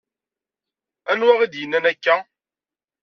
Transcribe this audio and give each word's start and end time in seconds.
Anwa 1.11 1.33
i 1.45 1.47
d-yenna 1.53 1.79
akka? 1.91 2.15